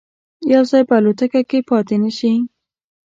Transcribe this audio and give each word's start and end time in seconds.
یو 0.53 0.63
ځای 0.71 0.81
به 0.87 0.93
الوتکه 0.99 1.41
کې 1.49 1.59
پاتې 1.69 1.95
نه 2.03 2.11
شي. 2.17 2.33